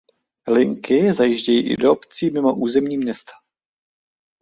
Linky 0.51 1.13
zajíždějí 1.13 1.69
i 1.69 1.77
do 1.77 1.91
obcí 1.91 2.29
mimo 2.29 2.55
území 2.55 2.97
města. 2.97 3.33